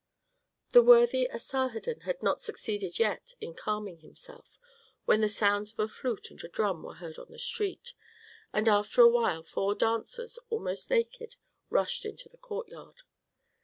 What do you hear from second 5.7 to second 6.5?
of a flute and a